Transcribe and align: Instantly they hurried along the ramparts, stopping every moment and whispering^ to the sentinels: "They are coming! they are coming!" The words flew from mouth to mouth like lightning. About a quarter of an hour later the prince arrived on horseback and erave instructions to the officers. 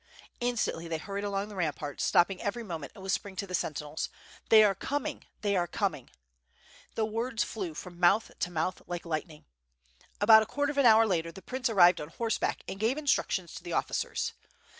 Instantly 0.39 0.87
they 0.87 0.97
hurried 0.97 1.23
along 1.23 1.47
the 1.49 1.55
ramparts, 1.55 2.03
stopping 2.03 2.41
every 2.41 2.63
moment 2.63 2.91
and 2.95 3.03
whispering^ 3.05 3.37
to 3.37 3.45
the 3.45 3.53
sentinels: 3.53 4.09
"They 4.49 4.63
are 4.63 4.73
coming! 4.73 5.25
they 5.41 5.55
are 5.55 5.67
coming!" 5.67 6.09
The 6.95 7.05
words 7.05 7.43
flew 7.43 7.75
from 7.75 7.99
mouth 7.99 8.31
to 8.39 8.49
mouth 8.49 8.81
like 8.87 9.05
lightning. 9.05 9.45
About 10.19 10.41
a 10.41 10.47
quarter 10.47 10.71
of 10.71 10.79
an 10.79 10.87
hour 10.87 11.05
later 11.05 11.31
the 11.31 11.43
prince 11.43 11.69
arrived 11.69 12.01
on 12.01 12.07
horseback 12.07 12.63
and 12.67 12.81
erave 12.81 12.97
instructions 12.97 13.53
to 13.53 13.61
the 13.63 13.73
officers. 13.73 14.33